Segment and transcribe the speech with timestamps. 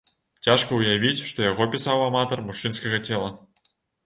[0.45, 3.31] Цяжка ўявіць, што яго пісаў аматар мужчынскага цела.